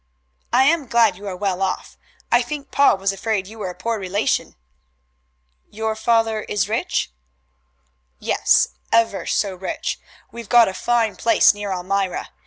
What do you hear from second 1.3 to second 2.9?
well off. I think